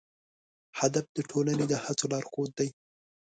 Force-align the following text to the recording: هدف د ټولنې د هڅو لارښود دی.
هدف 0.79 1.05
د 1.17 1.17
ټولنې 1.29 1.65
د 1.67 1.73
هڅو 1.83 2.05
لارښود 2.11 2.51
دی. 2.59 2.69